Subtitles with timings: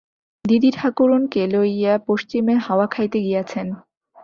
[0.45, 3.67] দিদিঠাকরুনকে লইয়া পশ্চিমে হাওয়া খাইতে গিয়াছেন।